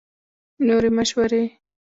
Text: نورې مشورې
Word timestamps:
نورې 0.67 0.89
مشورې 0.97 1.43